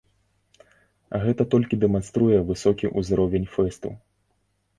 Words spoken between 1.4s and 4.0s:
толькі дэманструе высокі ўзровень фэсту.